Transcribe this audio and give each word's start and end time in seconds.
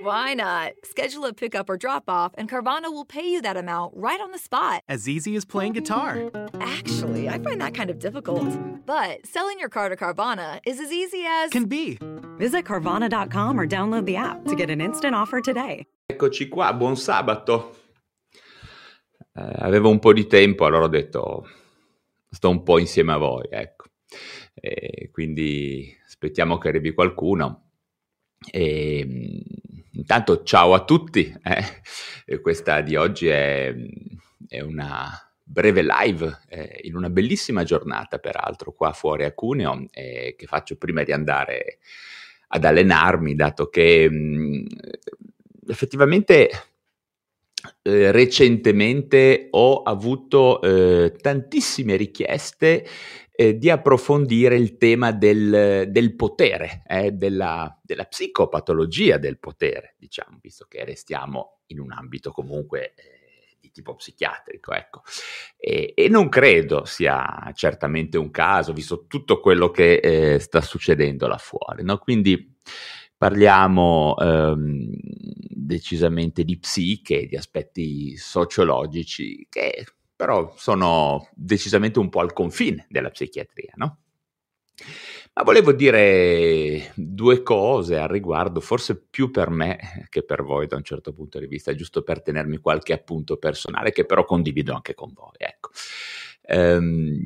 Why 0.00 0.34
not? 0.34 0.74
Schedule 0.84 1.24
a 1.24 1.32
pickup 1.32 1.68
or 1.68 1.76
drop 1.76 2.04
off, 2.06 2.32
and 2.38 2.48
Carvana 2.48 2.92
will 2.92 3.04
pay 3.04 3.28
you 3.28 3.42
that 3.42 3.56
amount 3.56 3.94
right 3.96 4.20
on 4.20 4.30
the 4.30 4.38
spot. 4.38 4.82
As 4.88 5.08
easy 5.08 5.34
as 5.34 5.44
playing 5.44 5.72
guitar. 5.72 6.30
Actually, 6.60 7.28
I 7.28 7.38
find 7.40 7.60
that 7.60 7.74
kind 7.74 7.90
of 7.90 7.98
difficult. 7.98 8.46
But 8.86 9.26
selling 9.26 9.58
your 9.58 9.68
car 9.68 9.88
to 9.88 9.96
Carvana 9.96 10.60
is 10.64 10.78
as 10.78 10.92
easy 10.92 11.24
as. 11.26 11.50
Can 11.50 11.64
be. 11.64 11.98
Visit 12.38 12.64
Carvana.com 12.64 13.58
or 13.58 13.66
download 13.66 14.06
the 14.06 14.14
app 14.14 14.44
to 14.44 14.54
get 14.54 14.70
an 14.70 14.80
instant 14.80 15.16
offer 15.16 15.40
today. 15.40 15.86
Eccoci 16.08 16.48
qua, 16.48 16.72
buon 16.72 16.94
sabato. 16.94 17.74
Eh, 19.34 19.52
avevo 19.58 19.88
un 19.90 19.98
po' 19.98 20.12
di 20.12 20.28
tempo, 20.28 20.64
allora 20.64 20.84
ho 20.84 20.88
detto 20.88 21.48
sto 22.30 22.50
un 22.50 22.62
po' 22.62 22.78
insieme 22.78 23.14
a 23.14 23.16
voi, 23.16 23.48
ecco. 23.50 23.86
E 24.54 25.10
quindi 25.10 25.92
aspettiamo 26.06 26.56
che 26.58 26.68
arrivi 26.68 26.94
qualcuno. 26.94 27.64
E, 28.48 29.04
intanto 29.98 30.44
ciao 30.44 30.74
a 30.74 30.84
tutti, 30.84 31.34
eh. 32.24 32.40
questa 32.40 32.80
di 32.80 32.94
oggi 32.94 33.26
è, 33.26 33.74
è 34.48 34.60
una 34.60 35.10
breve 35.42 35.82
live 35.82 36.40
eh, 36.48 36.80
in 36.82 36.94
una 36.94 37.10
bellissima 37.10 37.64
giornata 37.64 38.18
peraltro 38.18 38.72
qua 38.72 38.92
fuori 38.92 39.24
a 39.24 39.32
Cuneo 39.32 39.86
eh, 39.90 40.34
che 40.36 40.46
faccio 40.46 40.76
prima 40.76 41.02
di 41.02 41.12
andare 41.12 41.78
ad 42.48 42.64
allenarmi 42.64 43.34
dato 43.34 43.68
che 43.68 44.08
mh, 44.08 44.66
effettivamente 45.68 46.50
eh, 47.82 48.12
recentemente 48.12 49.48
ho 49.50 49.82
avuto 49.82 50.60
eh, 50.60 51.12
tantissime 51.20 51.96
richieste 51.96 52.86
eh, 53.40 53.56
di 53.56 53.70
approfondire 53.70 54.56
il 54.56 54.76
tema 54.78 55.12
del, 55.12 55.86
del 55.88 56.16
potere, 56.16 56.82
eh, 56.88 57.12
della, 57.12 57.78
della, 57.82 58.04
psicopatologia 58.04 59.16
del 59.16 59.38
potere, 59.38 59.94
diciamo, 59.96 60.38
visto 60.42 60.66
che 60.68 60.84
restiamo 60.84 61.60
in 61.66 61.78
un 61.78 61.92
ambito 61.92 62.32
comunque 62.32 62.94
eh, 62.96 63.56
di 63.60 63.70
tipo 63.70 63.94
psichiatrico, 63.94 64.72
ecco. 64.72 65.02
E, 65.56 65.92
e, 65.96 66.08
non 66.08 66.28
credo 66.28 66.84
sia 66.84 67.52
certamente 67.54 68.18
un 68.18 68.32
caso, 68.32 68.72
visto 68.72 69.06
tutto 69.06 69.38
quello 69.38 69.70
che 69.70 69.94
eh, 69.98 70.38
sta 70.40 70.60
succedendo 70.60 71.28
là 71.28 71.38
fuori, 71.38 71.84
no? 71.84 71.98
Quindi 71.98 72.56
parliamo 73.18 74.16
ehm, 74.18 74.90
decisamente 75.50 76.44
di 76.44 76.58
psiche, 76.58 77.26
di 77.26 77.36
aspetti 77.36 78.16
sociologici 78.16 79.46
che 79.50 79.84
però 80.16 80.52
sono 80.56 81.28
decisamente 81.34 81.98
un 81.98 82.08
po' 82.08 82.20
al 82.20 82.32
confine 82.32 82.86
della 82.88 83.10
psichiatria, 83.10 83.72
no? 83.76 83.98
Ma 85.34 85.42
volevo 85.44 85.72
dire 85.72 86.92
due 86.96 87.42
cose 87.42 87.96
al 87.98 88.08
riguardo, 88.08 88.60
forse 88.60 89.00
più 89.08 89.30
per 89.30 89.50
me 89.50 90.06
che 90.08 90.24
per 90.24 90.42
voi 90.42 90.66
da 90.66 90.76
un 90.76 90.82
certo 90.82 91.12
punto 91.12 91.38
di 91.38 91.46
vista, 91.46 91.74
giusto 91.74 92.02
per 92.02 92.22
tenermi 92.22 92.58
qualche 92.58 92.92
appunto 92.92 93.36
personale 93.36 93.92
che 93.92 94.04
però 94.04 94.24
condivido 94.24 94.74
anche 94.74 94.94
con 94.94 95.12
voi. 95.12 95.34
Ecco. 95.38 95.70
Ehm, 96.42 97.16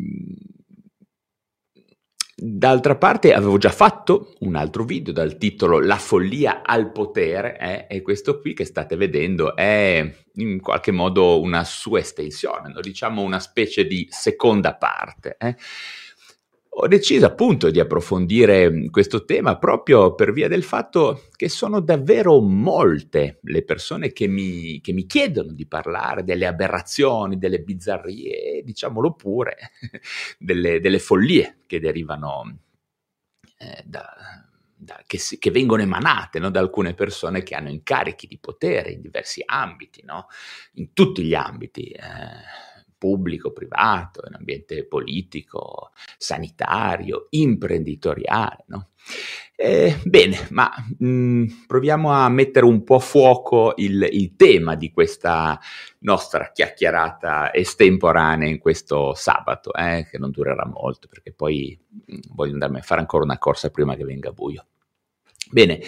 D'altra 2.45 2.97
parte 2.97 3.35
avevo 3.35 3.57
già 3.57 3.71
fatto 3.71 4.35
un 4.41 4.57
altro 4.57 4.83
video 4.83 5.13
dal 5.13 5.39
titolo 5.39 5.79
La 5.79 5.95
follia 5.95 6.63
al 6.65 6.91
potere 6.91 7.57
eh, 7.57 7.87
e 7.89 8.03
questo 8.03 8.41
qui 8.41 8.53
che 8.53 8.65
state 8.65 8.97
vedendo 8.97 9.55
è 9.55 10.13
in 10.35 10.61
qualche 10.61 10.91
modo 10.91 11.41
una 11.41 11.63
sua 11.63 12.01
estensione, 12.01 12.73
no? 12.73 12.81
diciamo 12.81 13.23
una 13.23 13.39
specie 13.39 13.87
di 13.87 14.09
seconda 14.11 14.75
parte. 14.75 15.37
Eh 15.39 15.55
ho 16.75 16.89
deciso 16.89 17.27
appunto 17.27 17.71
di 17.71 17.81
approfondire 17.81 18.89
questo 18.89 19.27
tema 19.27 19.59
proprio 19.59 20.15
per 20.15 20.33
via 20.33 20.49
del 20.49 20.63
fatto 20.63 21.29
che 21.37 21.51
sono 21.51 21.81
davvero 21.81 22.41
molte 22.41 23.41
le 23.43 23.63
persone 23.63 24.13
che 24.13 24.27
mi, 24.27 24.81
che 24.81 24.93
mi 24.93 25.05
chiedono 25.05 25.53
di 25.53 25.67
parlare 25.67 26.25
delle 26.25 26.47
aberrazioni, 26.47 27.37
delle 27.37 27.61
bizzarrie, 27.61 28.63
diciamolo 28.65 29.13
pure, 29.13 29.73
delle, 30.39 30.81
delle 30.81 30.99
follie 30.99 31.59
che 31.67 31.79
derivano 31.79 32.57
eh, 33.59 33.83
da, 33.85 34.07
da, 34.75 35.03
che, 35.07 35.19
che, 35.39 35.51
vengono 35.51 35.83
emanate 35.83 36.39
no, 36.39 36.51
da 36.51 36.61
alcune 36.61 36.95
persone 36.95 37.43
che 37.43 37.55
hanno 37.55 37.69
incarichi 37.69 38.27
di 38.27 38.39
potere 38.39 38.93
in 38.93 39.03
diversi 39.03 39.43
ambiti, 39.45 40.03
no? 40.05 40.29
in 40.75 40.95
tutti 40.95 41.23
gli 41.23 41.35
ambiti. 41.35 41.91
Eh, 41.91 42.71
pubblico, 43.03 43.51
privato, 43.51 44.23
in 44.29 44.37
ambiente 44.37 44.87
politico, 44.87 45.91
sanitario, 46.17 47.27
imprenditoriale. 47.31 48.63
No? 48.69 48.91
Eh, 49.57 49.99
bene, 50.05 50.47
ma 50.51 50.71
mh, 50.99 51.07
mm, 51.07 51.47
proviamo 51.67 52.13
a 52.13 52.29
mettere 52.29 52.65
un 52.65 52.85
po' 52.85 52.95
a 52.95 53.01
fuoco 53.01 53.73
il, 53.77 54.07
il, 54.09 54.37
tema 54.37 54.77
di 54.77 54.93
questa 54.93 55.59
nostra 56.01 56.53
chiacchierata 56.53 57.53
estemporanea 57.53 58.49
in 58.49 58.61
questo 58.61 59.15
sabato, 59.15 59.73
eh, 59.75 60.07
che 60.09 60.19
non 60.19 60.31
durerà 60.31 60.65
molto 60.65 61.09
perché 61.09 61.33
poi 61.33 61.77
mh, 61.89 62.15
mm, 62.15 62.19
voglio 62.35 62.53
andarmi 62.53 62.79
a 62.79 62.83
fare 62.83 63.01
ancora 63.01 63.25
una 63.25 63.39
corsa 63.39 63.71
prima 63.71 63.97
che 63.97 64.05
venga 64.05 64.31
buio. 64.31 64.67
Bene, 65.51 65.81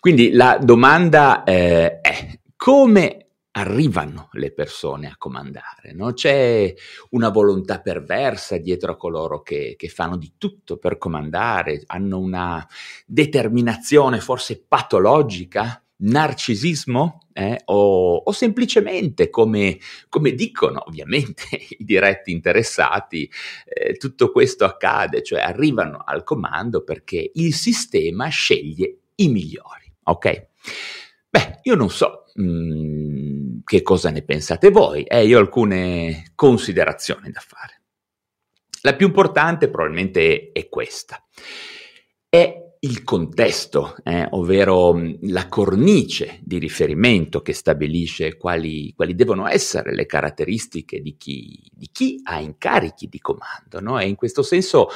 quindi 0.00 0.32
la 0.32 0.58
domanda 0.58 1.44
eh, 1.44 2.00
è 2.00 2.40
come 2.56 3.11
arrivano 3.62 4.28
le 4.32 4.52
persone 4.52 5.06
a 5.08 5.16
comandare, 5.16 5.92
no? 5.94 6.12
c'è 6.12 6.72
una 7.10 7.30
volontà 7.30 7.80
perversa 7.80 8.58
dietro 8.58 8.92
a 8.92 8.96
coloro 8.96 9.42
che, 9.42 9.74
che, 9.76 9.88
fanno 9.88 10.16
di 10.16 10.34
tutto 10.36 10.76
per 10.76 10.98
comandare, 10.98 11.82
hanno 11.86 12.18
una 12.18 12.66
determinazione 13.06 14.20
forse 14.20 14.64
patologica, 14.66 15.82
narcisismo 16.02 17.28
eh? 17.32 17.60
o, 17.66 18.16
o, 18.16 18.32
semplicemente 18.32 19.30
come, 19.30 19.78
come, 20.08 20.32
dicono 20.32 20.82
ovviamente 20.86 21.44
i 21.78 21.84
diretti 21.84 22.32
interessati, 22.32 23.30
eh, 23.64 23.94
tutto 23.94 24.30
questo 24.30 24.64
accade, 24.64 25.22
cioè 25.22 25.40
arrivano 25.40 26.02
al 26.04 26.24
comando 26.24 26.82
perché 26.82 27.30
il 27.34 27.54
sistema 27.54 28.28
sceglie 28.28 28.96
i 29.16 29.28
migliori, 29.28 29.92
ok? 30.04 30.46
Beh, 31.28 31.60
io 31.62 31.74
non 31.76 31.88
so 31.88 32.24
mm, 32.38 33.11
che 33.64 33.82
cosa 33.82 34.10
ne 34.10 34.22
pensate 34.22 34.70
voi, 34.70 35.04
eh, 35.04 35.24
io 35.26 35.38
ho 35.38 35.40
alcune 35.40 36.32
considerazioni 36.34 37.30
da 37.30 37.40
fare. 37.40 37.80
La 38.82 38.94
più 38.94 39.06
importante 39.06 39.68
probabilmente 39.68 40.50
è 40.52 40.68
questa. 40.68 41.24
È 42.28 42.60
il 42.84 43.04
contesto, 43.04 43.94
eh, 44.02 44.26
ovvero 44.30 45.00
la 45.20 45.46
cornice 45.46 46.40
di 46.42 46.58
riferimento 46.58 47.40
che 47.40 47.52
stabilisce 47.52 48.36
quali, 48.36 48.92
quali 48.96 49.14
devono 49.14 49.46
essere 49.46 49.94
le 49.94 50.04
caratteristiche 50.04 51.00
di 51.00 51.16
chi, 51.16 51.62
di 51.70 51.90
chi 51.92 52.20
ha 52.24 52.40
incarichi 52.40 53.08
di 53.08 53.20
comando. 53.20 53.80
No? 53.80 54.00
E 54.00 54.08
in 54.08 54.16
questo 54.16 54.42
senso 54.42 54.88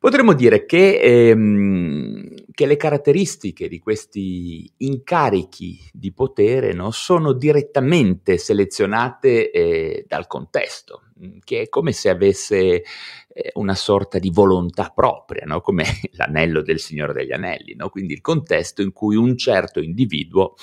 Potremmo 0.00 0.32
dire 0.32 0.64
che, 0.64 0.98
ehm, 0.98 2.29
che, 2.52 2.66
le 2.66 2.76
caratteristiche 2.76 3.68
di 3.68 3.78
questi 3.78 4.70
incarichi 4.78 5.78
di 5.92 6.12
potere 6.12 6.72
no, 6.72 6.90
sono 6.90 7.32
direttamente 7.32 8.38
selezionate 8.38 9.50
eh, 9.50 10.04
dal 10.06 10.26
contesto, 10.26 11.02
mm, 11.22 11.38
che 11.44 11.62
è 11.62 11.68
come 11.68 11.92
se 11.92 12.08
avesse 12.08 12.56
eh, 12.62 13.50
una 13.54 13.74
sorta 13.74 14.18
di 14.18 14.30
volontà 14.30 14.90
propria, 14.94 15.44
no? 15.46 15.60
come 15.60 15.84
l'anello 16.12 16.62
del 16.62 16.78
Signore 16.78 17.12
degli 17.12 17.32
Anelli, 17.32 17.74
no? 17.74 17.88
quindi 17.88 18.12
il 18.12 18.20
contesto 18.20 18.82
in 18.82 18.92
cui 18.92 19.16
un 19.16 19.36
certo 19.36 19.80
individuo 19.80 20.54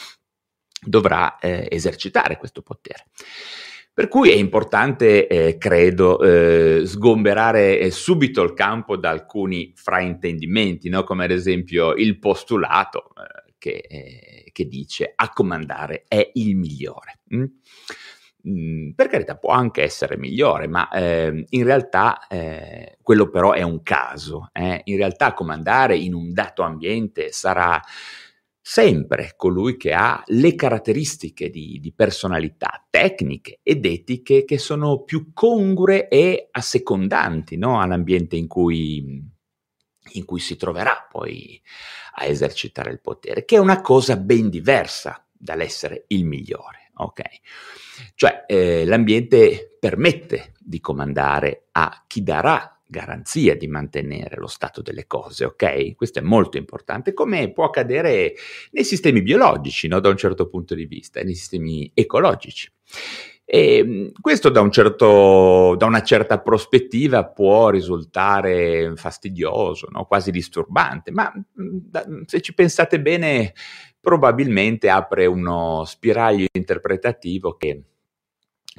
dovrà 0.79 1.37
eh, 1.39 1.67
esercitare 1.69 2.37
questo 2.37 2.61
potere. 2.61 3.05
Per 3.97 4.09
cui 4.09 4.29
è 4.29 4.35
importante, 4.35 5.25
eh, 5.25 5.57
credo, 5.57 6.19
eh, 6.19 6.85
sgomberare 6.85 7.79
eh, 7.79 7.89
subito 7.89 8.43
il 8.43 8.53
campo 8.53 8.95
da 8.95 9.09
alcuni 9.09 9.73
fraintendimenti, 9.75 10.87
no? 10.87 11.03
come 11.03 11.23
ad 11.23 11.31
esempio 11.31 11.95
il 11.95 12.19
postulato 12.19 13.09
eh, 13.15 13.53
che, 13.57 13.83
eh, 13.89 14.51
che, 14.51 14.67
dice 14.67 15.13
a 15.15 15.31
comandare 15.31 16.03
è 16.07 16.29
il 16.35 16.55
migliore. 16.55 17.21
Mm? 17.33 17.45
Mm, 18.47 18.91
per 18.91 19.07
carità 19.07 19.35
può 19.35 19.49
anche 19.49 19.81
essere 19.81 20.15
migliore, 20.15 20.67
ma 20.67 20.91
ehm, 20.91 21.45
in 21.49 21.63
realtà 21.63 22.19
quello 23.01 23.29
però 23.31 23.53
è 23.53 23.63
un 23.63 23.81
caso. 23.81 24.51
In 24.53 24.95
realtà 24.95 25.33
comandare 25.33 25.97
in 25.97 26.13
un 26.13 26.31
dato 26.33 26.61
ambiente 26.61 27.31
sarà 27.31 27.81
sempre 28.69 29.31
colui 29.37 29.77
che 29.77 29.93
ha 29.93 30.21
le 30.25 30.53
caratteristiche 30.53 31.49
di, 31.49 31.79
di, 31.79 31.93
personalità 31.93 32.85
tecniche 32.89 33.61
ed 33.63 33.85
etiche 33.85 34.43
che 34.43 34.57
sono 34.57 35.03
più 35.03 35.31
congrue 35.33 36.09
e 36.09 36.49
assecondanti 36.51 37.55
no? 37.55 37.79
all'ambiente 37.79 38.35
in 38.35 38.47
cui, 38.47 39.25
in 40.11 40.25
cui 40.25 40.39
si 40.41 40.57
troverà 40.57 41.07
poi 41.09 41.61
a 42.15 42.25
esercitare 42.25 42.91
il 42.91 42.99
potere, 42.99 43.45
che 43.45 43.55
è 43.55 43.59
una 43.59 43.79
cosa 43.79 44.17
ben 44.17 44.49
diversa 44.49 45.25
dall'essere 45.31 46.03
il 46.07 46.25
migliore, 46.25 46.91
ok? 46.95 47.21
Cioè 48.15 48.43
eh, 48.47 48.83
l'ambiente 48.85 49.77
permette 49.79 50.55
di 50.59 50.81
comandare 50.81 51.67
a 51.71 52.03
chi 52.05 52.21
darà 52.21 52.76
garanzia 52.87 53.55
di 53.55 53.67
mantenere 53.67 54.37
lo 54.37 54.47
stato 54.47 54.81
delle 54.81 55.05
cose, 55.07 55.45
ok? 55.45 55.95
Questo 55.95 56.19
è 56.19 56.21
molto 56.21 56.57
importante, 56.57 57.13
come 57.13 57.51
può 57.51 57.65
accadere 57.65 58.33
nei 58.71 58.83
sistemi 58.83 59.21
biologici, 59.21 59.87
no? 59.87 59.99
da 59.99 60.09
un 60.09 60.17
certo 60.17 60.47
punto 60.47 60.73
di 60.73 60.85
vista, 60.85 61.21
nei 61.21 61.35
sistemi 61.35 61.91
ecologici. 61.93 62.71
E 63.49 63.77
ehm, 63.77 64.11
questo 64.19 64.49
da, 64.49 64.59
un 64.59 64.71
certo, 64.71 65.75
da, 65.77 65.85
una 65.85 66.03
certa 66.03 66.39
prospettiva 66.39 67.25
può 67.25 67.69
risultare 67.69 68.93
fastidioso, 68.95 69.87
no? 69.89 70.05
quasi 70.05 70.31
disturbante, 70.31 71.11
ma 71.11 71.31
mm, 71.33 72.23
se 72.25 72.41
ci 72.41 72.53
pensate 72.53 72.99
bene 72.99 73.53
probabilmente 74.01 74.89
apre 74.89 75.25
uno 75.25 75.83
spiraglio 75.85 76.47
interpretativo 76.51 77.55
che 77.55 77.83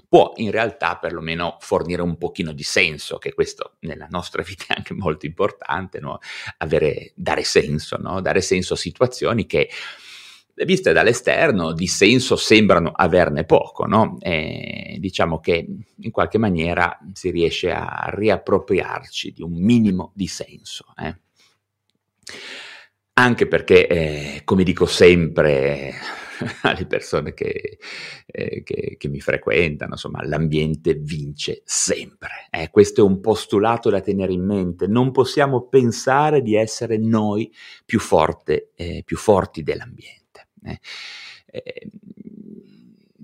può 0.09 0.33
in 0.37 0.51
realtà 0.51 0.97
perlomeno 0.97 1.57
fornire 1.61 2.03
un 2.03 2.17
pochino 2.17 2.53
di 2.53 2.63
senso, 2.63 3.19
che 3.19 3.33
questo 3.33 3.77
nella 3.81 4.07
nostra 4.11 4.43
vita 4.47 4.67
è 4.69 4.75
anche 4.77 4.95
molto 4.95 5.27
importante, 5.27 6.01
no? 6.01 6.19
Avere, 6.59 7.13
dare 7.15 7.45
senso, 7.45 7.97
no? 7.97 8.21
dare 8.21 8.41
senso 8.41 8.75
a 8.75 8.77
situazioni 8.77 9.47
che 9.47 9.69
viste 10.65 10.93
dall'esterno 10.93 11.73
di 11.73 11.87
senso 11.87 12.37
sembrano 12.37 12.91
averne 12.91 13.45
poco, 13.45 13.87
no? 13.87 14.19
E 14.21 14.97
diciamo 14.99 15.41
che 15.41 15.67
in 15.97 16.11
qualche 16.11 16.39
maniera 16.39 16.99
si 17.13 17.31
riesce 17.31 17.71
a 17.71 18.11
riappropriarci 18.13 19.33
di 19.33 19.43
un 19.43 19.53
minimo 19.53 20.13
di 20.15 20.27
senso. 20.27 20.87
Eh? 20.97 21.17
Anche 23.15 23.47
perché, 23.47 23.87
eh, 23.87 24.41
come 24.45 24.63
dico 24.63 24.87
sempre, 24.87 25.95
alle 26.63 26.87
persone 26.87 27.35
che, 27.35 27.79
eh, 28.27 28.63
che, 28.63 28.97
che, 28.99 29.09
mi 29.09 29.21
frequentano, 29.21 29.93
insomma, 29.93 30.25
l'ambiente 30.25 30.95
vince 30.95 31.63
sempre. 31.65 32.49
Eh, 32.51 32.71
questo 32.71 33.01
è 33.01 33.05
un 33.05 33.21
postulato 33.21 33.91
da 33.91 34.01
tenere 34.01 34.33
in 34.33 34.45
mente. 34.45 34.87
Non 34.87 35.11
possiamo 35.11 35.69
pensare 35.69 36.43
di 36.43 36.55
essere 36.55 36.97
noi 36.99 37.53
più, 37.85 37.99
forte, 37.99 38.73
eh, 38.75 39.03
più 39.05 39.17
forti 39.17 39.63
dell'ambiente. 39.63 40.49
Eh. 40.65 40.79
Eh, 41.51 41.91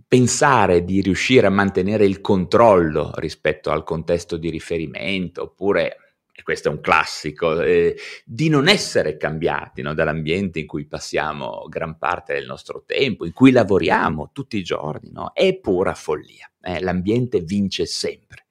pensare 0.06 0.84
di 0.84 1.00
riuscire 1.00 1.46
a 1.46 1.50
mantenere 1.50 2.04
il 2.04 2.20
controllo 2.20 3.12
rispetto 3.16 3.70
al 3.70 3.82
contesto 3.82 4.36
di 4.36 4.48
riferimento 4.48 5.42
oppure 5.42 6.03
e 6.36 6.42
questo 6.42 6.68
è 6.68 6.72
un 6.72 6.80
classico, 6.80 7.60
eh, 7.60 7.96
di 8.24 8.48
non 8.48 8.66
essere 8.66 9.16
cambiati 9.16 9.82
no, 9.82 9.94
dall'ambiente 9.94 10.58
in 10.58 10.66
cui 10.66 10.84
passiamo 10.84 11.66
gran 11.68 11.96
parte 11.96 12.34
del 12.34 12.46
nostro 12.46 12.82
tempo, 12.84 13.24
in 13.24 13.32
cui 13.32 13.52
lavoriamo 13.52 14.30
tutti 14.32 14.56
i 14.56 14.64
giorni, 14.64 15.12
no? 15.12 15.30
è 15.32 15.54
pura 15.54 15.94
follia. 15.94 16.50
Eh, 16.60 16.80
l'ambiente 16.80 17.40
vince 17.40 17.86
sempre. 17.86 18.46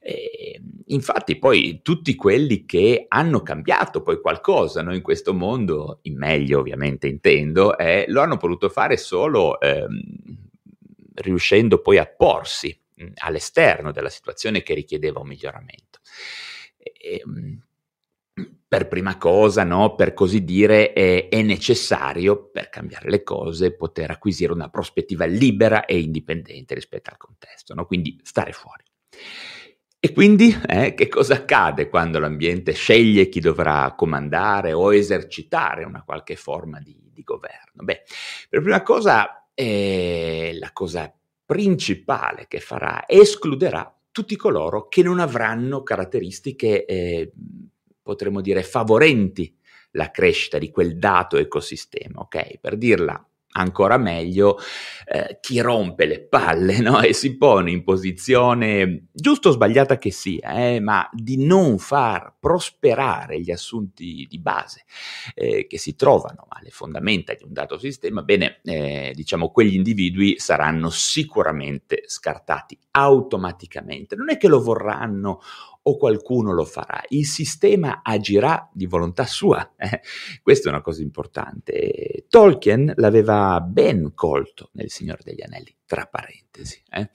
E, 0.00 0.60
infatti 0.86 1.38
poi 1.38 1.82
tutti 1.82 2.16
quelli 2.16 2.64
che 2.66 3.04
hanno 3.06 3.42
cambiato 3.42 4.02
poi 4.02 4.20
qualcosa 4.20 4.82
no, 4.82 4.92
in 4.92 5.02
questo 5.02 5.32
mondo, 5.32 6.00
in 6.02 6.16
meglio 6.16 6.58
ovviamente 6.58 7.06
intendo, 7.06 7.78
eh, 7.78 8.06
lo 8.08 8.22
hanno 8.22 8.38
potuto 8.38 8.68
fare 8.68 8.96
solo 8.96 9.60
ehm, 9.60 10.00
riuscendo 11.14 11.80
poi 11.80 11.98
a 11.98 12.06
porsi 12.06 12.76
mh, 12.96 13.06
all'esterno 13.18 13.92
della 13.92 14.10
situazione 14.10 14.64
che 14.64 14.74
richiedeva 14.74 15.20
un 15.20 15.28
miglioramento. 15.28 16.00
Ehm, 17.02 17.60
per 18.66 18.88
prima 18.88 19.18
cosa, 19.18 19.64
no, 19.64 19.94
per 19.94 20.14
così 20.14 20.44
dire, 20.44 20.94
è, 20.94 21.28
è, 21.28 21.42
necessario, 21.42 22.48
per 22.50 22.70
cambiare 22.70 23.10
le 23.10 23.22
cose, 23.22 23.76
poter 23.76 24.10
acquisire 24.10 24.52
una 24.52 24.70
prospettiva 24.70 25.26
libera 25.26 25.84
e 25.84 25.98
indipendente 25.98 26.74
rispetto 26.74 27.10
al 27.10 27.18
contesto, 27.18 27.74
no? 27.74 27.84
quindi 27.84 28.18
stare 28.22 28.52
fuori. 28.52 28.84
E 30.00 30.12
quindi 30.14 30.58
eh, 30.66 30.94
che 30.94 31.08
cosa 31.08 31.34
accade 31.34 31.90
quando 31.90 32.18
l'ambiente 32.18 32.72
sceglie 32.72 33.28
chi 33.28 33.40
dovrà 33.40 33.92
comandare 33.94 34.72
o 34.72 34.94
esercitare 34.94 35.84
una 35.84 36.02
qualche 36.02 36.34
forma 36.34 36.80
di, 36.80 37.10
di 37.12 37.22
governo? 37.22 37.84
Beh, 37.84 38.02
per 38.48 38.62
prima 38.62 38.82
cosa, 38.82 39.48
eh, 39.52 40.56
la 40.58 40.72
cosa 40.72 41.14
principale 41.44 42.46
che 42.48 42.58
farà, 42.58 43.06
escluderà 43.06 43.94
tutti 44.12 44.36
coloro 44.36 44.88
che 44.88 45.02
non 45.02 45.18
avranno 45.18 45.82
caratteristiche, 45.82 46.84
eh, 46.84 47.32
potremmo 48.02 48.40
dire, 48.40 48.62
favorenti 48.62 49.54
la 49.92 50.10
crescita 50.10 50.58
di 50.58 50.70
quel 50.70 50.98
dato 50.98 51.36
ecosistema, 51.36 52.20
ok? 52.20 52.58
Per 52.58 52.76
dirla 52.76 53.26
ancora 53.52 53.96
meglio, 53.96 54.58
eh, 55.06 55.38
chi 55.40 55.60
rompe 55.60 56.06
le 56.06 56.22
palle 56.22 56.78
no? 56.80 57.00
e 57.00 57.12
si 57.12 57.36
pone 57.36 57.70
in 57.70 57.82
posizione, 57.84 59.08
giusto 59.12 59.48
o 59.48 59.52
sbagliata 59.52 59.98
che 59.98 60.10
sia, 60.10 60.52
eh, 60.54 60.80
ma 60.80 61.08
di 61.12 61.44
non 61.44 61.78
far 61.78 62.34
prosperare 62.38 63.40
gli 63.40 63.50
assunti 63.50 64.26
di 64.28 64.38
base 64.38 64.84
eh, 65.34 65.66
che 65.66 65.78
si 65.78 65.94
trovano 65.94 66.46
alle 66.48 66.70
fondamenta 66.70 67.34
di 67.34 67.44
un 67.44 67.52
dato 67.52 67.78
sistema, 67.78 68.22
bene, 68.22 68.60
eh, 68.64 69.12
diciamo, 69.14 69.50
quegli 69.50 69.74
individui 69.74 70.38
saranno 70.38 70.90
sicuramente 70.90 72.04
scartati 72.06 72.78
automaticamente. 72.92 74.16
Non 74.16 74.30
è 74.30 74.36
che 74.36 74.48
lo 74.48 74.62
vorranno 74.62 75.40
o 75.84 75.96
qualcuno 75.96 76.52
lo 76.52 76.64
farà, 76.64 77.02
il 77.08 77.26
sistema 77.26 78.00
agirà 78.02 78.68
di 78.72 78.86
volontà 78.86 79.26
sua. 79.26 79.74
Eh, 79.76 80.00
questa 80.42 80.68
è 80.68 80.72
una 80.72 80.82
cosa 80.82 81.02
importante. 81.02 82.26
Tolkien 82.28 82.92
l'aveva 82.96 83.60
ben 83.60 84.12
colto 84.14 84.70
nel 84.74 84.90
Signore 84.90 85.22
degli 85.24 85.42
Anelli, 85.42 85.74
tra 85.84 86.06
parentesi. 86.06 86.80
Eh. 86.88 87.10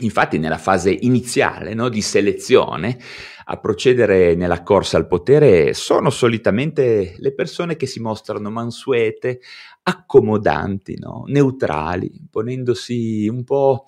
Infatti 0.00 0.38
nella 0.38 0.58
fase 0.58 0.90
iniziale 0.90 1.74
no, 1.74 1.88
di 1.88 2.00
selezione 2.00 2.98
a 3.44 3.58
procedere 3.58 4.34
nella 4.34 4.62
corsa 4.62 4.96
al 4.96 5.06
potere 5.06 5.74
sono 5.74 6.08
solitamente 6.10 7.16
le 7.18 7.34
persone 7.34 7.76
che 7.76 7.86
si 7.86 8.00
mostrano 8.00 8.50
mansuete, 8.50 9.40
accomodanti, 9.82 10.98
no, 10.98 11.24
neutrali, 11.26 12.26
ponendosi 12.30 13.28
un 13.28 13.44
po' 13.44 13.86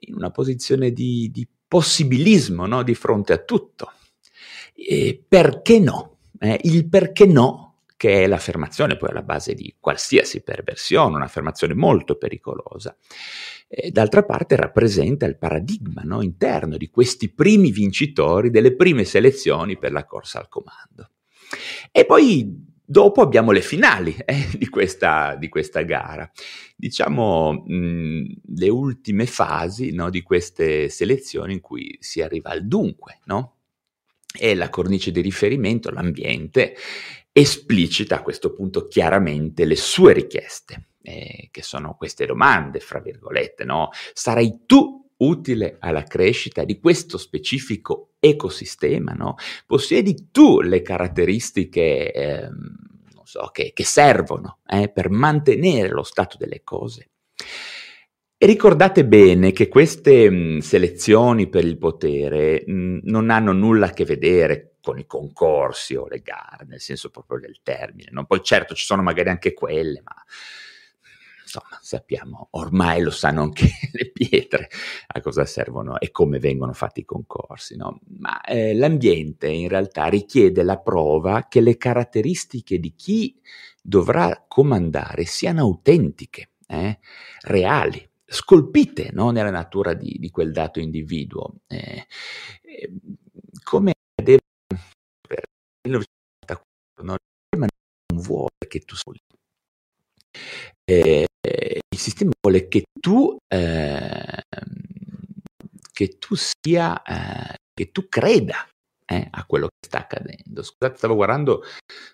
in 0.00 0.14
una 0.14 0.30
posizione 0.30 0.90
di, 0.90 1.30
di 1.32 1.48
possibilismo 1.72 2.66
no? 2.66 2.82
di 2.82 2.94
fronte 2.94 3.32
a 3.32 3.38
tutto. 3.38 3.92
E 4.74 5.24
perché 5.26 5.78
no? 5.78 6.18
Eh, 6.38 6.60
il 6.64 6.86
perché 6.86 7.24
no, 7.24 7.76
che 7.96 8.24
è 8.24 8.26
l'affermazione 8.26 8.98
poi 8.98 9.08
alla 9.08 9.22
base 9.22 9.54
di 9.54 9.76
qualsiasi 9.80 10.42
perversione, 10.42 11.16
un'affermazione 11.16 11.72
molto 11.72 12.16
pericolosa, 12.16 12.94
e 13.66 13.90
d'altra 13.90 14.22
parte 14.22 14.54
rappresenta 14.54 15.24
il 15.24 15.38
paradigma 15.38 16.02
no? 16.04 16.20
interno 16.20 16.76
di 16.76 16.90
questi 16.90 17.32
primi 17.32 17.70
vincitori 17.70 18.50
delle 18.50 18.76
prime 18.76 19.04
selezioni 19.04 19.78
per 19.78 19.92
la 19.92 20.04
corsa 20.04 20.40
al 20.40 20.50
comando. 20.50 21.08
E 21.90 22.04
poi 22.04 22.71
Dopo 22.92 23.22
abbiamo 23.22 23.52
le 23.52 23.62
finali 23.62 24.14
eh, 24.22 24.50
di, 24.52 24.68
questa, 24.68 25.34
di, 25.36 25.48
questa, 25.48 25.80
gara, 25.80 26.30
diciamo 26.76 27.64
mh, 27.66 28.24
le 28.54 28.68
ultime 28.68 29.24
fasi 29.24 29.92
no, 29.92 30.10
di 30.10 30.20
queste 30.20 30.90
selezioni 30.90 31.54
in 31.54 31.60
cui 31.62 31.96
si 32.00 32.20
arriva 32.20 32.50
al 32.50 32.66
dunque, 32.66 33.20
no? 33.24 33.60
E 34.38 34.54
la 34.54 34.68
cornice 34.68 35.10
di 35.10 35.22
riferimento, 35.22 35.90
l'ambiente, 35.90 36.76
esplicita 37.32 38.16
a 38.16 38.22
questo 38.22 38.52
punto 38.52 38.86
chiaramente 38.88 39.64
le 39.64 39.76
sue 39.76 40.12
richieste, 40.12 40.88
eh, 41.00 41.48
che 41.50 41.62
sono 41.62 41.94
queste 41.96 42.26
domande, 42.26 42.78
fra 42.80 43.00
virgolette, 43.00 43.64
no? 43.64 43.88
Sarai 44.12 44.64
tu 44.66 45.10
utile 45.16 45.76
alla 45.80 46.02
crescita 46.02 46.62
di 46.64 46.78
questo 46.78 47.16
specifico 47.16 48.11
ecosistema, 48.24 49.14
no? 49.14 49.34
Possiedi 49.66 50.28
tu 50.30 50.60
le 50.60 50.80
caratteristiche, 50.80 52.12
eh, 52.12 52.48
non 52.48 53.24
so, 53.24 53.50
che, 53.52 53.72
che 53.74 53.84
servono 53.84 54.58
eh, 54.64 54.88
per 54.90 55.10
mantenere 55.10 55.88
lo 55.88 56.04
stato 56.04 56.36
delle 56.36 56.62
cose. 56.62 57.10
E 58.36 58.46
ricordate 58.46 59.04
bene 59.04 59.50
che 59.50 59.66
queste 59.66 60.30
mh, 60.30 60.58
selezioni 60.58 61.48
per 61.48 61.64
il 61.64 61.78
potere 61.78 62.62
mh, 62.64 63.00
non 63.04 63.30
hanno 63.30 63.52
nulla 63.52 63.86
a 63.86 63.90
che 63.90 64.04
vedere 64.04 64.76
con 64.80 64.98
i 64.98 65.06
concorsi 65.06 65.96
o 65.96 66.06
le 66.06 66.20
gare, 66.20 66.64
nel 66.66 66.80
senso 66.80 67.10
proprio 67.10 67.40
del 67.40 67.58
termine. 67.62 68.10
No? 68.12 68.24
Poi 68.24 68.40
certo 68.42 68.74
ci 68.74 68.84
sono 68.84 69.02
magari 69.02 69.30
anche 69.30 69.52
quelle, 69.52 70.00
ma 70.04 70.14
insomma, 71.52 71.78
sappiamo, 71.82 72.48
ormai 72.52 73.02
lo 73.02 73.10
sanno 73.10 73.42
anche 73.42 73.66
le 73.92 74.10
pietre 74.10 74.70
a 75.08 75.20
cosa 75.20 75.44
servono 75.44 76.00
e 76.00 76.10
come 76.10 76.38
vengono 76.38 76.72
fatti 76.72 77.00
i 77.00 77.04
concorsi, 77.04 77.76
no? 77.76 78.00
Ma 78.18 78.40
eh, 78.40 78.74
l'ambiente 78.74 79.48
in 79.48 79.68
realtà 79.68 80.06
richiede 80.06 80.62
la 80.62 80.78
prova 80.78 81.46
che 81.48 81.60
le 81.60 81.76
caratteristiche 81.76 82.78
di 82.78 82.94
chi 82.94 83.38
dovrà 83.82 84.44
comandare 84.48 85.24
siano 85.26 85.60
autentiche, 85.60 86.52
eh, 86.66 86.98
reali, 87.42 88.08
scolpite 88.24 89.10
no? 89.12 89.30
nella 89.30 89.50
natura 89.50 89.92
di, 89.92 90.16
di, 90.18 90.30
quel 90.30 90.52
dato 90.52 90.80
individuo. 90.80 91.56
Eh, 91.66 92.06
eh 92.62 92.92
come 93.62 93.92
deve 94.14 94.40
per 95.28 95.42
il 95.82 95.90
1994, 95.90 97.04
non 97.04 97.16
vuole 98.14 98.50
che 98.66 98.80
tu 98.80 98.94
soli 98.96 99.18
Eh, 100.84 101.26
sistema 102.02 102.32
vuole 102.40 102.68
che 102.68 102.82
tu, 103.00 103.36
eh, 103.48 104.42
che 105.92 106.18
tu 106.18 106.34
sia, 106.34 107.02
eh, 107.02 107.54
che 107.72 107.90
tu 107.92 108.08
creda 108.08 108.66
eh, 109.06 109.28
a 109.30 109.44
quello 109.46 109.66
che 109.66 109.86
sta 109.86 109.98
accadendo. 109.98 110.62
Scusate, 110.62 110.96
stavo 110.96 111.14
guardando, 111.14 111.62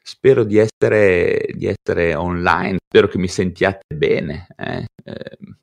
spero 0.02 0.44
di 0.44 0.58
essere, 0.58 1.48
di 1.54 1.66
essere 1.66 2.14
online, 2.14 2.78
spero 2.86 3.08
che 3.08 3.18
mi 3.18 3.28
sentiate 3.28 3.94
bene. 3.94 4.46
Eh. 4.56 4.84
Ehm, 5.04 5.56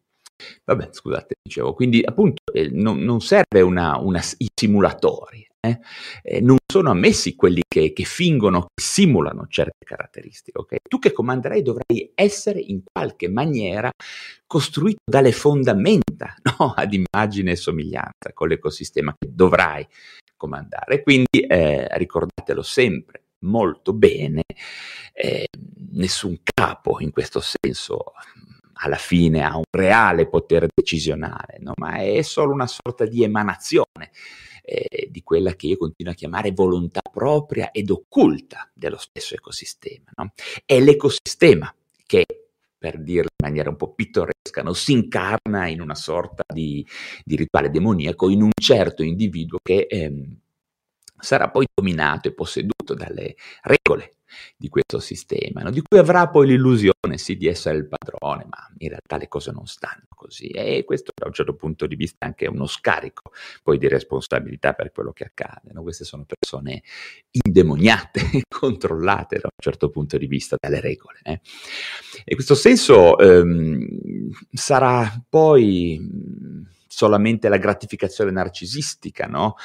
vabbè, 0.64 0.90
scusate, 0.92 1.36
dicevo, 1.42 1.74
quindi 1.74 2.02
appunto 2.04 2.42
eh, 2.52 2.70
non, 2.72 3.00
non, 3.00 3.22
serve 3.22 3.62
una, 3.62 3.98
una, 3.98 4.22
i 4.38 4.48
simulatori, 4.54 5.46
eh? 5.68 5.80
Eh, 6.22 6.42
non 6.42 6.58
sono 6.72 6.92
ammessi 6.92 7.36
quelli 7.36 7.62
che, 7.68 7.94
che, 7.94 8.04
fingono, 8.04 8.62
che 8.74 8.84
simulano 8.84 9.48
certe 9.48 9.86
caratteristiche. 9.86 10.60
Okay? 10.60 10.80
Tu 10.88 11.00
che 11.00 11.12
comanderai 11.12 11.62
dovrai 11.62 12.12
essere 12.14 12.60
in 12.60 12.82
qualche 12.84 13.30
maniera 13.30 13.92
costruito 14.46 15.00
dalle 15.10 15.32
fondamenta, 15.32 16.36
no? 16.58 16.74
ad 16.76 16.94
immagine 16.94 17.52
e 17.52 17.56
somiglianza 17.56 18.34
con 18.34 18.48
l'ecosistema 18.48 19.14
che 19.18 19.30
dovrai 19.34 19.88
comandare. 20.36 21.02
Quindi 21.02 21.42
eh, 21.48 21.88
ricordatelo 21.98 22.62
sempre 22.62 23.24
molto 23.40 23.94
bene, 23.94 24.44
eh, 25.14 25.48
nessun 25.92 26.38
capo 26.44 27.00
in 27.00 27.12
questo 27.12 27.42
senso 27.42 28.14
alla 28.78 28.98
fine 28.98 29.44
ha 29.44 29.56
un 29.56 29.64
reale 29.70 30.28
potere 30.28 30.68
decisionale, 30.74 31.58
no? 31.60 31.74
ma 31.78 31.96
è 31.96 32.22
solo 32.22 32.52
una 32.52 32.68
sorta 32.68 33.06
di 33.06 33.24
emanazione 33.24 34.12
eh, 34.66 35.08
di 35.10 35.22
quella 35.24 35.54
che 35.54 35.68
io 35.68 35.78
continuo 35.78 36.12
a 36.12 36.16
chiamare 36.16 36.52
volontà 36.52 37.02
propria 37.12 37.72
ed 37.72 37.90
occulta 37.90 38.70
dello 38.74 38.98
stesso 38.98 39.36
ecosistema. 39.36 40.12
No? 40.16 40.34
È 40.66 40.80
l'ecosistema 40.80 41.74
che, 42.06 42.26
per 42.78 43.00
dirlo 43.00 43.30
in 43.38 43.46
maniera 43.48 43.70
un 43.70 43.76
po' 43.76 43.94
pittoresca, 43.94 44.64
no? 44.64 44.74
si 44.74 44.92
incarna 44.92 45.68
in 45.68 45.82
una 45.82 45.96
sorta 45.96 46.44
di, 46.52 46.86
di, 47.24 47.36
rituale 47.36 47.70
demoniaco 47.70 48.30
in 48.30 48.42
un 48.42 48.52
certo 48.60 49.04
individuo 49.04 49.60
che 49.62 49.88
ehm, 49.90 50.38
sarà 51.20 51.50
poi 51.50 51.66
dominato 51.74 52.28
e 52.28 52.34
posseduto 52.34 52.94
dalle 52.94 53.36
regole 53.64 54.16
di 54.58 54.70
questo 54.70 55.00
sistema, 55.00 55.62
no? 55.62 55.72
di 55.72 55.82
cui 55.82 55.98
avrà 55.98 56.30
poi 56.30 56.48
l'illusione 56.48 57.18
sì 57.18 57.38
di 57.38 57.48
essere 57.48 57.78
il 57.78 57.88
padrone, 57.88 58.46
ma 58.50 58.70
in 58.78 58.90
realtà 58.90 59.18
le 59.18 59.28
cose 59.28 59.52
non 59.52 59.66
stanno 59.66 60.06
così 60.10 60.48
e 60.48 60.84
questo 60.84 61.12
da 61.16 61.28
un 61.28 61.34
certo 61.34 61.56
punto 61.56 61.88
di 61.88 61.96
vista 61.96 62.18
è 62.20 62.26
anche 62.28 62.48
uno 62.48 62.66
scarico 62.66 63.32
poi 63.64 63.78
di 63.78 63.88
responsabilità 63.88 64.74
per 64.74 64.92
quello 64.92 65.12
che 65.12 65.26
accade. 65.26 65.72
No? 65.72 65.84
Queste 65.84 66.04
sono 66.04 66.26
persone 66.26 66.84
indemoniate, 67.32 68.44
controllate 68.48 69.38
da 69.38 69.48
un 69.48 69.62
certo 69.62 69.90
punto 69.90 70.18
di 70.18 70.28
vista 70.28 70.58
dalle 70.60 70.82
regole. 70.82 71.20
Eh? 71.24 71.40
E 72.24 72.36
questo 72.36 72.56
senso 72.56 73.18
ehm, 73.18 73.88
sarà 74.52 75.24
poi 75.28 76.00
solamente 76.88 77.50
la 77.50 77.58
gratificazione 77.58 78.32
narcisistica, 78.32 79.28
no? 79.28 79.56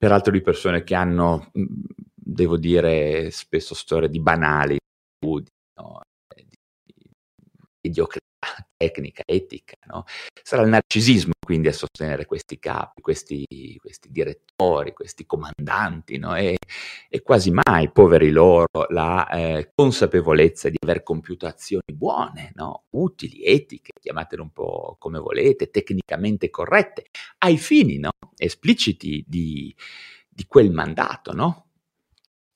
Peraltro 0.00 0.32
di 0.32 0.40
persone 0.40 0.82
che 0.82 0.94
hanno 0.94 1.50
devo 2.14 2.56
dire, 2.56 3.30
spesso 3.30 3.74
storie 3.74 4.08
di 4.08 4.18
banali, 4.18 4.78
no? 5.26 6.00
di 6.34 6.46
mediocrità 7.82 8.29
tecnica, 8.80 9.22
etica. 9.26 9.76
No? 9.86 10.04
Sarà 10.42 10.62
il 10.62 10.70
narcisismo 10.70 11.32
quindi 11.44 11.68
a 11.68 11.72
sostenere 11.72 12.26
questi 12.26 12.58
capi, 12.58 13.02
questi, 13.02 13.44
questi 13.80 14.08
direttori, 14.10 14.92
questi 14.92 15.26
comandanti, 15.26 16.16
no? 16.16 16.36
e, 16.36 16.56
e, 17.08 17.22
quasi 17.22 17.50
mai, 17.50 17.90
poveri 17.90 18.30
loro, 18.30 18.86
la 18.90 19.28
eh, 19.28 19.72
consapevolezza 19.74 20.68
di 20.68 20.76
aver 20.80 21.02
compiuto 21.02 21.46
azioni 21.46 21.92
buone, 21.92 22.52
no? 22.54 22.84
utili, 22.90 23.44
etiche, 23.44 23.90
chiamatele 24.00 24.42
un 24.42 24.52
po' 24.52 24.96
come 24.98 25.18
volete, 25.18 25.70
tecnicamente 25.70 26.50
corrette, 26.50 27.06
ai 27.38 27.58
fini 27.58 28.00
espliciti 28.36 29.24
di, 29.26 29.74
di 30.28 30.46
quel 30.46 30.70
mandato, 30.70 31.32
no? 31.32 31.66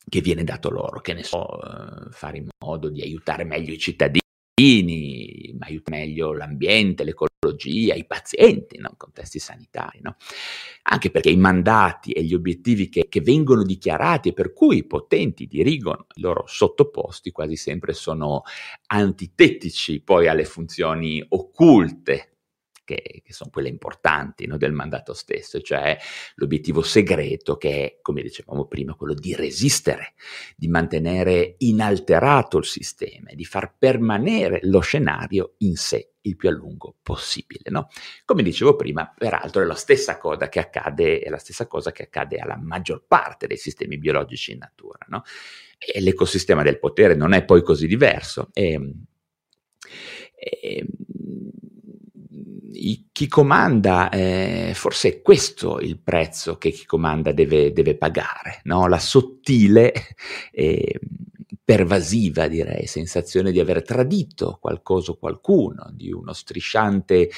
che 0.09 0.21
viene 0.21 0.45
dato 0.45 0.71
loro, 0.71 1.00
che 1.00 1.14
ne 1.14 1.25
so, 1.25 1.61
eh, 1.61 2.11
fare 2.11 2.37
in 2.37 2.49
modo 2.64 2.88
di 2.90 3.02
aiutare 3.02 3.43
meglio 3.43 3.73
i 3.73 3.78
cittadini, 3.78 4.24
aiutare 4.56 5.82
meglio 5.88 6.32
l'ambiente, 6.32 7.04
l'ecologia, 7.04 7.94
i 7.94 8.06
pazienti 8.06 8.78
no? 8.78 8.88
in 8.90 8.96
contesti 8.96 9.38
sanitari. 9.38 9.99
No? 10.00 10.16
Anche 10.82 11.11
perché 11.11 11.30
i 11.30 11.37
mandati 11.37 12.12
e 12.12 12.23
gli 12.23 12.34
obiettivi 12.34 12.88
che, 12.88 13.06
che, 13.08 13.20
vengono 13.20 13.64
dichiarati 13.64 14.28
e 14.28 14.32
per 14.32 14.52
cui 14.52 14.78
i 14.78 14.87
potenti 14.87 15.46
dirigono 15.46 16.06
i 16.14 16.20
loro 16.20 16.44
sottoposti 16.46 17.32
quasi 17.32 17.56
sempre 17.56 17.92
sono 17.92 18.42
antitetici 18.87 20.00
poi 20.00 20.28
alle 20.28 20.44
funzioni 20.44 21.25
occulte 21.30 22.34
che, 22.85 23.23
che 23.25 23.33
sono 23.33 23.50
quelle 23.50 23.69
importanti 23.69 24.47
no, 24.47 24.57
del 24.57 24.73
mandato 24.73 25.14
stesso, 25.14 25.61
cioè 25.61 25.99
l'obiettivo 26.37 26.83
segreto 26.83 27.57
che 27.57 27.85
è, 27.85 27.99
come 28.00 28.23
dicevamo 28.23 28.67
prima, 28.67 28.95
quello 28.95 29.14
di 29.14 29.35
resistere, 29.35 30.14
di 30.57 30.69
mantenere 30.69 31.57
inalterato 31.59 32.59
il 32.59 32.64
sistema 32.64 33.33
di 33.35 33.45
far 33.45 33.75
permanere 33.79 34.61
lo 34.62 34.81
scenario 34.81 35.55
in 35.59 35.76
sé 35.76 36.11
il 36.25 36.37
più 36.37 36.49
a 36.49 36.53
lungo 36.53 36.97
possibile. 37.03 37.64
No? 37.67 37.88
Come 38.25 38.43
dicevo 38.43 38.76
prima, 38.76 39.12
peraltro 39.17 39.62
è 39.62 39.64
la 39.64 39.75
stessa 39.75 40.19
cosa 40.19 40.49
che 40.49 40.59
accade, 40.59 41.21
è 41.21 41.29
la 41.29 41.38
stessa 41.38 41.67
cosa 41.67 41.93
che 41.93 42.05
accade 42.05 42.38
alla 42.38 42.57
maggior 42.57 43.05
parte 43.07 43.47
dei 43.47 43.57
sistemi 43.57 43.99
biologici 43.99 44.53
in 44.53 44.59
natura. 44.59 45.05
No? 45.09 45.23
E 45.79 46.00
l'ecosistema 46.00 46.62
del 46.62 46.79
potere 46.79 47.14
non 47.14 47.33
è 47.33 47.45
poi 47.45 47.62
così 47.62 47.87
diverso. 47.87 48.50
E, 48.53 48.81
e, 50.35 50.87
chi 53.12 53.28
comanda, 53.28 54.11
eh, 54.11 54.73
forse 54.75 55.09
è 55.09 55.23
questo 55.23 55.78
il 55.78 55.99
prezzo 55.99 56.59
che 56.59 56.71
chi 56.71 56.85
comanda 56.85 57.33
deve, 57.33 57.73
deve 57.73 57.97
pagare, 57.97 58.61
no? 58.64 58.88
la 58.88 58.99
sottile 58.99 59.93
e 60.50 61.00
pervasiva, 61.64 62.47
direi, 62.47 62.87
sensazione 62.87 63.52
di 63.52 63.61
aver 63.61 63.83
tradito 63.83 64.59
qualcosa 64.61 65.12
o 65.12 65.16
qualcuno, 65.16 65.90
di 65.93 66.12
uno 66.12 66.33
strisciante 66.33 67.31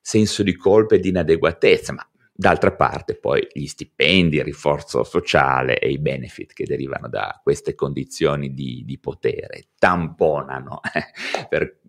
senso 0.00 0.42
di 0.42 0.54
colpa 0.54 0.96
e 0.96 0.98
di 0.98 1.08
inadeguatezza, 1.08 1.92
ma 1.92 2.06
d'altra 2.40 2.72
parte 2.72 3.16
poi 3.16 3.46
gli 3.52 3.66
stipendi, 3.66 4.36
il 4.36 4.44
rinforzo 4.44 5.04
sociale 5.04 5.78
e 5.78 5.90
i 5.90 5.98
benefit 5.98 6.54
che 6.54 6.64
derivano 6.64 7.06
da 7.06 7.38
queste 7.42 7.74
condizioni 7.74 8.54
di, 8.54 8.82
di 8.86 8.98
potere 8.98 9.68
tamponano 9.78 10.80
per 11.50 11.79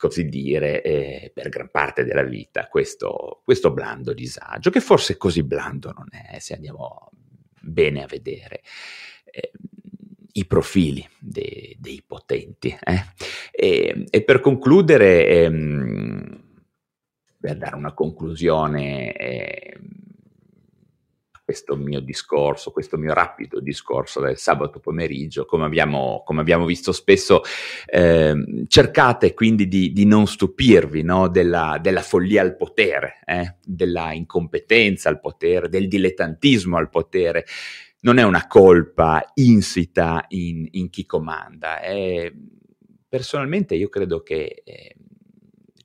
così 0.00 0.30
dire, 0.30 0.82
eh, 0.82 1.30
per 1.34 1.50
gran 1.50 1.68
parte 1.70 2.04
della 2.04 2.22
vita 2.22 2.68
questo, 2.68 3.42
questo, 3.44 3.70
blando 3.70 4.14
disagio, 4.14 4.70
che 4.70 4.80
forse 4.80 5.18
così 5.18 5.42
blando 5.42 5.92
non 5.92 6.08
è, 6.10 6.38
se 6.38 6.54
andiamo 6.54 7.10
bene 7.60 8.02
a 8.02 8.06
vedere. 8.06 8.62
Eh, 9.24 9.52
i 10.32 10.46
profili 10.46 11.06
de, 11.18 11.76
dei 11.78 12.02
potenti. 12.06 12.74
Eh? 12.82 13.04
E, 13.50 14.06
e, 14.08 14.24
per 14.24 14.40
concludere, 14.40 15.26
ehm, 15.26 16.44
per 17.38 17.58
dare 17.58 17.76
una 17.76 17.92
conclusione, 17.92 19.12
eh, 19.12 19.78
questo 21.50 21.74
mio 21.74 21.98
discorso, 21.98 22.70
questo 22.70 22.96
mio 22.96 23.12
rapido 23.12 23.58
discorso 23.58 24.20
del 24.20 24.36
sabato 24.36 24.78
pomeriggio, 24.78 25.46
come 25.46 25.64
abbiamo, 25.64 26.22
come 26.24 26.42
abbiamo 26.42 26.64
visto 26.64 26.92
spesso, 26.92 27.42
eh, 27.86 28.64
cercate 28.68 29.34
quindi 29.34 29.66
di, 29.66 29.90
di 29.90 30.06
non 30.06 30.28
stupirvi 30.28 31.02
no? 31.02 31.26
della, 31.26 31.78
della, 31.82 32.02
follia 32.02 32.42
al 32.42 32.54
potere, 32.54 33.18
eh? 33.26 33.56
della 33.64 34.12
incompetenza 34.12 35.08
al 35.08 35.18
potere, 35.18 35.68
del 35.68 35.88
dilettantismo 35.88 36.76
al 36.76 36.88
potere. 36.88 37.44
Non 38.02 38.18
è 38.18 38.22
una 38.22 38.46
colpa 38.46 39.32
insita 39.34 40.26
in, 40.28 40.68
in 40.70 40.88
chi 40.88 41.04
comanda. 41.04 41.80
È, 41.80 42.32
personalmente 43.08 43.74
io 43.74 43.88
credo 43.88 44.22
che 44.22 44.62
eh, 44.64 44.94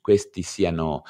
questi 0.00 0.42
siano 0.42 1.02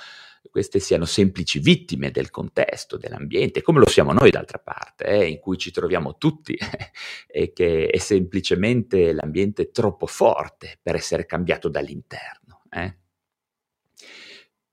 queste 0.56 0.78
siano 0.78 1.04
semplici 1.04 1.58
vittime 1.58 2.10
del 2.10 2.30
contesto, 2.30 2.96
dell'ambiente, 2.96 3.60
come 3.60 3.78
lo 3.78 3.86
siamo 3.86 4.14
noi 4.14 4.30
d'altra 4.30 4.56
parte, 4.56 5.04
eh, 5.04 5.26
in 5.26 5.38
cui 5.38 5.58
ci 5.58 5.70
troviamo 5.70 6.16
tutti, 6.16 6.56
e 7.28 7.52
che 7.52 7.88
è 7.88 7.98
semplicemente 7.98 9.12
l'ambiente 9.12 9.70
troppo 9.70 10.06
forte 10.06 10.78
per 10.80 10.94
essere 10.94 11.26
cambiato 11.26 11.68
dall'interno. 11.68 12.62
Eh 12.70 13.04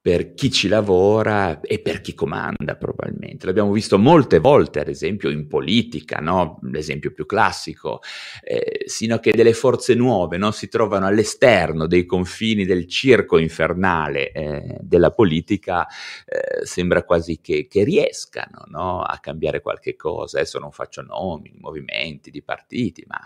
per 0.04 0.34
chi 0.34 0.52
ci 0.52 0.68
lavora 0.68 1.62
e 1.62 1.80
per 1.80 2.02
chi 2.02 2.14
comanda 2.14 2.76
probabilmente. 2.76 3.46
L'abbiamo 3.46 3.72
visto 3.72 3.98
molte 3.98 4.40
volte, 4.40 4.82
ad 4.82 4.90
esempio 4.90 5.30
in 5.30 5.48
politica, 5.48 6.18
no? 6.18 6.60
l'esempio 6.64 7.14
più 7.14 7.26
classico, 7.26 8.02
eh, 8.44 8.84
sino 8.86 9.16
a 9.16 9.20
che 9.20 9.32
delle 9.32 9.54
forze 9.54 9.94
nuove 9.94 10.36
no? 10.36 10.52
si 10.52 10.68
trovano 10.68 11.06
all'esterno 11.06 11.88
dei 11.88 12.06
confini 12.06 12.66
del 12.66 12.86
circo 12.86 13.38
infernale 13.38 14.34
eh, 14.34 14.78
della 14.82 15.12
politica, 15.12 15.88
eh, 16.26 16.66
sembra 16.66 17.04
quasi 17.04 17.40
che, 17.40 17.68
che 17.70 17.86
riescano 17.86 18.66
no? 18.68 19.00
a 19.04 19.18
cambiare 19.20 19.62
qualche 19.62 19.96
cosa. 19.96 20.40
Adesso 20.40 20.60
non 20.60 20.74
faccio 20.74 21.02
nomi, 21.02 21.54
movimenti, 21.62 22.30
di 22.30 22.44
partiti, 22.44 23.06
ma, 23.08 23.26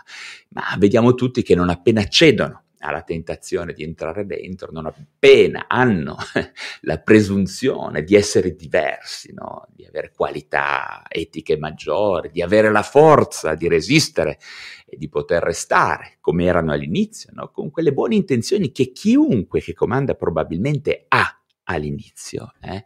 ma 0.50 0.76
vediamo 0.78 1.14
tutti 1.14 1.42
che 1.42 1.56
non 1.56 1.70
appena 1.70 2.02
accedono 2.02 2.62
alla 2.80 3.02
tentazione 3.02 3.72
di 3.72 3.82
entrare 3.82 4.26
dentro 4.26 4.70
non 4.70 4.86
appena 4.86 5.66
hanno 5.68 6.16
la 6.82 6.98
presunzione 6.98 8.02
di 8.02 8.14
essere 8.14 8.54
diversi, 8.54 9.32
no? 9.32 9.66
di 9.74 9.84
avere 9.84 10.12
qualità 10.14 11.02
etiche 11.08 11.56
maggiori, 11.56 12.30
di 12.30 12.42
avere 12.42 12.70
la 12.70 12.82
forza 12.82 13.54
di 13.54 13.68
resistere 13.68 14.38
e 14.86 14.96
di 14.96 15.08
poter 15.08 15.42
restare 15.42 16.18
come 16.20 16.44
erano 16.44 16.72
all'inizio, 16.72 17.30
no? 17.32 17.50
con 17.50 17.70
quelle 17.70 17.92
buone 17.92 18.14
intenzioni 18.14 18.72
che 18.72 18.92
chiunque 18.92 19.60
che 19.60 19.74
comanda 19.74 20.14
probabilmente 20.14 21.04
ha 21.08 21.38
all'inizio. 21.64 22.52
Eh? 22.60 22.84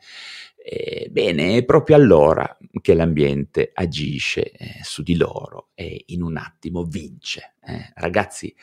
Eh, 0.64 1.08
bene, 1.10 1.56
è 1.56 1.64
proprio 1.64 1.96
allora 1.96 2.56
che 2.80 2.94
l'ambiente 2.94 3.72
agisce 3.74 4.52
eh, 4.52 4.78
su 4.82 5.02
di 5.02 5.16
loro 5.16 5.70
e 5.74 6.04
in 6.06 6.22
un 6.22 6.36
attimo 6.36 6.84
vince. 6.84 7.56
Eh. 7.64 7.90
Ragazzi, 7.94 8.54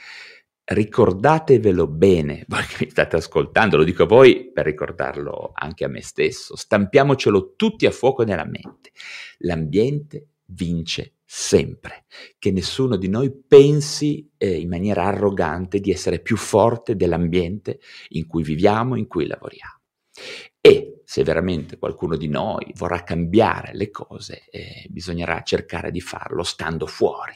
ricordatevelo 0.70 1.88
bene, 1.88 2.46
voi 2.48 2.66
che 2.66 2.86
mi 2.86 2.90
state 2.90 3.16
ascoltando, 3.16 3.78
lo 3.78 3.84
dico 3.84 4.04
a 4.04 4.08
voi 4.08 4.52
per 4.52 4.66
ricordarlo 4.66 5.52
anche 5.54 5.86
a 5.86 5.88
me 5.88 6.02
stesso, 6.02 6.56
stampiamocelo 6.56 7.56
tutti 7.56 7.86
a 7.86 7.92
fuoco 7.92 8.24
nella 8.24 8.46
mente. 8.46 8.92
L'ambiente 9.40 10.28
vince 10.46 11.16
sempre, 11.24 12.06
che 12.38 12.52
nessuno 12.52 12.96
di 12.96 13.08
noi 13.08 13.32
pensi 13.32 14.32
eh, 14.38 14.60
in 14.60 14.68
maniera 14.68 15.06
arrogante 15.06 15.80
di 15.80 15.92
essere 15.92 16.20
più 16.20 16.38
forte 16.38 16.96
dell'ambiente 16.96 17.80
in 18.10 18.26
cui 18.26 18.44
viviamo, 18.44 18.96
in 18.96 19.08
cui 19.08 19.28
lavoriamo. 19.28 19.78
Se 21.10 21.24
veramente 21.24 21.80
qualcuno 21.80 22.16
di 22.16 22.28
noi 22.28 22.72
vorrà 22.76 23.04
cambiare 23.04 23.72
le 23.74 23.90
cose, 23.90 24.44
eh, 24.52 24.86
bisognerà 24.90 25.42
cercare 25.42 25.90
di 25.90 26.02
farlo 26.02 26.44
stando 26.44 26.86
fuori. 26.86 27.34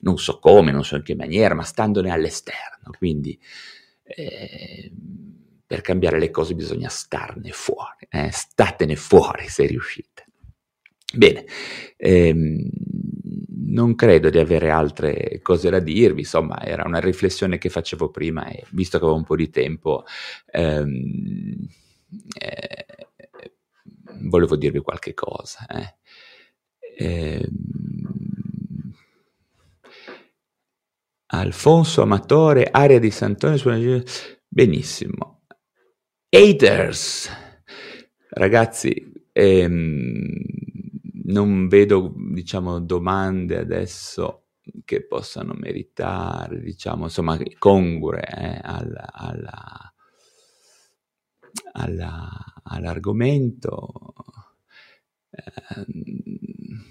Non 0.00 0.16
so 0.16 0.38
come, 0.38 0.72
non 0.72 0.86
so 0.86 0.96
in 0.96 1.02
che 1.02 1.14
maniera, 1.14 1.54
ma 1.54 1.62
standone 1.62 2.10
all'esterno. 2.10 2.92
Quindi 2.96 3.38
eh, 4.04 4.90
per 5.66 5.82
cambiare 5.82 6.18
le 6.18 6.30
cose 6.30 6.54
bisogna 6.54 6.88
starne 6.88 7.50
fuori. 7.50 8.06
Eh? 8.08 8.30
Statene 8.32 8.96
fuori 8.96 9.48
se 9.48 9.66
riuscite. 9.66 10.24
Bene, 11.14 11.44
ehm, 11.98 12.70
non 13.66 13.96
credo 13.96 14.30
di 14.30 14.38
avere 14.38 14.70
altre 14.70 15.40
cose 15.42 15.68
da 15.68 15.78
dirvi, 15.78 16.20
insomma 16.20 16.64
era 16.64 16.84
una 16.86 17.00
riflessione 17.00 17.58
che 17.58 17.68
facevo 17.68 18.08
prima 18.08 18.46
e 18.46 18.64
visto 18.70 18.96
che 18.96 19.04
avevo 19.04 19.18
un 19.18 19.26
po' 19.26 19.36
di 19.36 19.50
tempo... 19.50 20.06
Ehm, 20.52 21.68
eh, 22.38 22.99
volevo 24.22 24.56
dirvi 24.56 24.80
qualche 24.80 25.14
cosa. 25.14 25.66
Eh. 25.66 25.94
Eh, 26.98 27.48
Alfonso 31.32 32.02
Amatore, 32.02 32.68
area 32.70 32.98
di 32.98 33.10
Sant'Antonio 33.10 33.56
suona 33.56 34.02
benissimo. 34.48 35.42
Haters, 36.28 37.30
ragazzi, 38.30 39.12
ehm, 39.32 40.28
non 41.24 41.68
vedo, 41.68 42.12
diciamo, 42.16 42.80
domande 42.80 43.58
adesso 43.58 44.46
che 44.84 45.06
possano 45.06 45.54
meritare, 45.54 46.60
diciamo, 46.60 47.04
insomma, 47.04 47.38
congrue 47.58 48.20
eh, 48.20 48.60
alla, 48.62 49.08
alla 49.12 49.92
alla, 51.72 52.28
all'argomento. 52.62 54.09
Ehm, 55.30 56.82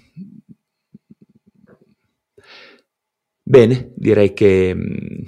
bene, 3.42 3.92
direi 3.96 4.32
che 4.32 4.74
mm, 4.74 5.24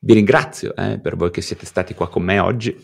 vi 0.00 0.14
ringrazio 0.14 0.74
eh, 0.76 1.00
per 1.00 1.16
voi 1.16 1.30
che 1.30 1.40
siete 1.40 1.66
stati 1.66 1.94
qua 1.94 2.08
con 2.08 2.22
me 2.22 2.38
oggi. 2.38 2.76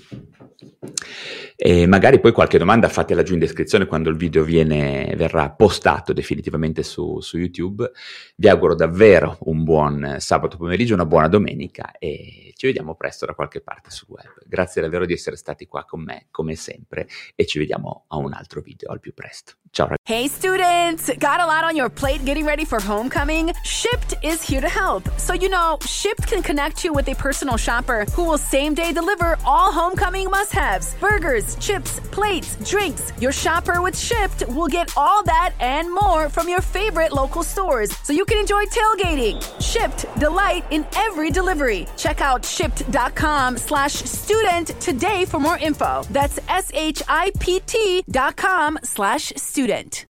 E 1.65 1.87
magari 1.87 2.19
poi 2.19 2.33
qualche 2.33 2.59
domanda 2.59 2.89
fatela 2.89 3.23
giù 3.23 3.35
in 3.35 3.39
descrizione 3.39 3.87
quando 3.87 4.11
il 4.11 4.17
video 4.17 4.43
viene, 4.43 5.15
verrà 5.17 5.49
postato 5.51 6.13
definitivamente 6.13 6.83
su, 6.83 7.21
su, 7.21 7.39
YouTube. 7.39 7.89
Vi 8.35 8.49
auguro 8.49 8.75
davvero 8.75 9.39
un 9.43 9.63
buon 9.63 10.17
sabato 10.19 10.57
pomeriggio, 10.57 10.95
una 10.95 11.07
buona 11.07 11.29
domenica 11.29 11.93
e 12.01 12.53
ci 12.57 12.67
vediamo 12.67 12.97
presto 12.97 13.27
da 13.27 13.35
qualche 13.35 13.61
parte 13.61 13.91
sul 13.91 14.09
web. 14.11 14.45
Grazie 14.45 14.83
davvero 14.83 15.07
di 15.07 15.13
essere 15.13 15.37
stati 15.37 15.67
qua 15.67 15.85
con 15.85 16.03
me, 16.03 16.27
come 16.33 16.57
sempre, 16.57 17.07
e 17.37 17.47
ci 17.47 17.61
vediamo 17.61 18.07
a 18.09 18.17
un 18.17 18.33
altro 18.33 18.61
video 18.61 18.91
al 18.91 18.99
più 18.99 19.15
presto. 19.15 19.53
Ciao 19.71 19.87
ragazzi. 19.87 20.13
Hey 20.13 20.29
students, 20.29 21.17
got 21.17 21.41
a 21.41 21.47
lot 21.47 21.65
on 21.65 21.75
your 21.75 21.89
plate 21.89 22.25
getting 22.25 22.45
ready 22.45 22.65
for 22.65 22.79
homecoming? 22.79 23.51
Shipped 23.65 24.19
is 24.23 24.43
here 24.47 24.61
to 24.61 24.69
help. 24.69 25.09
So 25.17 25.33
you 25.33 25.49
know, 25.49 25.79
Shipped 25.87 26.27
can 26.27 26.43
connect 26.43 26.85
you 26.85 26.93
with 26.93 27.09
a 27.09 27.15
personal 27.15 27.57
shopper 27.57 28.05
who 28.15 28.25
will 28.25 28.37
same 28.37 28.75
day 28.75 28.93
deliver 28.93 29.39
all 29.47 29.73
homecoming 29.73 30.29
must-haves. 30.29 30.95
Burgers, 31.01 31.52
chips, 31.57 32.01
plates, 32.11 32.57
drinks. 32.71 33.13
Your 33.21 33.33
shopper 33.33 33.81
with 33.83 33.99
Shipped 33.99 34.47
will 34.49 34.69
get 34.69 34.93
all 34.97 35.23
that 35.25 35.53
and 35.61 35.93
more 35.93 36.29
from 36.29 36.49
your 36.49 36.61
favorite 36.61 37.13
local 37.13 37.43
stores 37.43 37.97
so 38.05 38.13
you 38.13 38.25
can 38.25 38.39
enjoy 38.39 38.65
tailgating. 38.67 39.43
Shipped, 39.61 40.07
delight 40.19 40.65
in 40.71 40.87
every 40.97 41.31
delivery. 41.31 41.87
Check 41.97 42.21
out 42.21 42.45
shipped.com 42.45 43.57
slash 43.59 43.95
student 43.95 44.69
today 44.81 45.25
for 45.25 45.39
more 45.41 45.59
info. 45.59 46.03
That's 46.11 46.39
S-H-I-P-T 46.49 48.05
dot 48.11 48.37
com 48.37 48.79
slash 48.83 49.33
student. 49.37 50.07